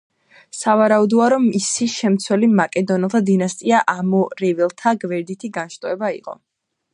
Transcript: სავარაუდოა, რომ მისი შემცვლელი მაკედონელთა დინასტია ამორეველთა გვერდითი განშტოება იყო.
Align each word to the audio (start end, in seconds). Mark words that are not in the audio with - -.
სავარაუდოა, 0.59 1.25
რომ 1.33 1.43
მისი 1.57 1.87
შემცვლელი 1.95 2.49
მაკედონელთა 2.61 3.21
დინასტია 3.29 3.83
ამორეველთა 3.95 4.95
გვერდითი 5.05 5.53
განშტოება 5.61 6.11
იყო. 6.23 6.37